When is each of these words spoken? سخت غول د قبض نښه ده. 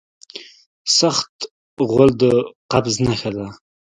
سخت 0.97 1.33
غول 1.89 2.11
د 2.21 2.23
قبض 2.71 2.95
نښه 3.05 3.29
ده. 3.37 3.47